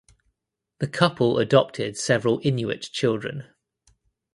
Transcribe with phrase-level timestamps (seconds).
[0.79, 3.43] The couple adopted several Inuit children.